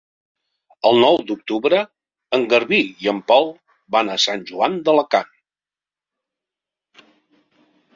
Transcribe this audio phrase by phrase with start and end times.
[0.89, 1.81] El nou d'octubre
[2.39, 3.53] en Garbí i en Pol
[3.99, 5.35] van a Sant Joan d'Alacant.